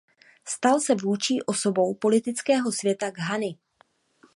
Stal 0.45 0.79
se 0.81 0.95
vůdčí 0.95 1.41
osobou 1.41 1.93
politického 1.93 2.71
světa 2.71 3.09
Ghany. 3.11 3.57